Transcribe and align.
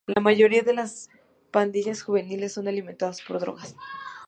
La 0.07 0.19
mayoría 0.19 0.63
de 0.63 0.73
las 0.73 1.11
pandillas 1.51 2.01
juveniles 2.01 2.53
son 2.53 2.67
alimentadas 2.67 3.21
por 3.21 3.39
drogas. 3.39 3.75